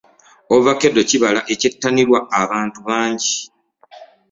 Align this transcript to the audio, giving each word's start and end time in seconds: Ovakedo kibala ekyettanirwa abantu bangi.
Ovakedo 0.55 0.99
kibala 1.09 1.41
ekyettanirwa 1.53 2.19
abantu 2.41 2.77
bangi. 2.87 3.35